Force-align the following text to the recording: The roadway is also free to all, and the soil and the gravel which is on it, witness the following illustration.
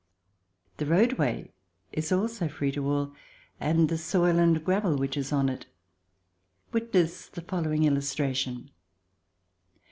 The 0.77 0.87
roadway 0.87 1.53
is 1.91 2.11
also 2.11 2.47
free 2.47 2.71
to 2.71 2.87
all, 2.91 3.13
and 3.59 3.87
the 3.87 3.99
soil 3.99 4.39
and 4.39 4.55
the 4.55 4.59
gravel 4.59 4.97
which 4.97 5.15
is 5.15 5.31
on 5.31 5.47
it, 5.47 5.67
witness 6.71 7.27
the 7.27 7.41
following 7.43 7.83
illustration. 7.83 8.71